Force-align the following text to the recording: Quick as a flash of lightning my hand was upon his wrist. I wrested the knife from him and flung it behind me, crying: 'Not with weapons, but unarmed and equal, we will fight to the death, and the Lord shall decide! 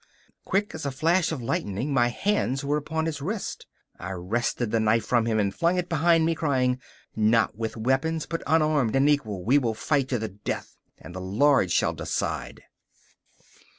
Quick 0.45 0.73
as 0.73 0.83
a 0.83 0.89
flash 0.89 1.31
of 1.31 1.43
lightning 1.43 1.93
my 1.93 2.07
hand 2.07 2.63
was 2.63 2.77
upon 2.79 3.05
his 3.05 3.21
wrist. 3.21 3.67
I 3.99 4.13
wrested 4.13 4.71
the 4.71 4.79
knife 4.79 5.05
from 5.05 5.27
him 5.27 5.39
and 5.39 5.53
flung 5.53 5.77
it 5.77 5.87
behind 5.89 6.25
me, 6.25 6.33
crying: 6.33 6.81
'Not 7.15 7.55
with 7.55 7.77
weapons, 7.77 8.25
but 8.25 8.41
unarmed 8.47 8.95
and 8.95 9.07
equal, 9.07 9.43
we 9.45 9.59
will 9.59 9.75
fight 9.75 10.07
to 10.09 10.17
the 10.17 10.29
death, 10.29 10.75
and 10.97 11.13
the 11.13 11.21
Lord 11.21 11.71
shall 11.71 11.93
decide! 11.93 12.63